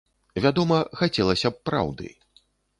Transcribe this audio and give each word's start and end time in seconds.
Вядома, 0.45 0.79
хацелася 1.03 1.53
б 1.53 1.63
праўды. 1.71 2.13